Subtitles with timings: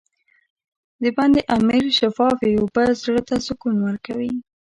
[1.01, 4.33] د بند امیر شفافې اوبه زړه ته سکون ورکوي.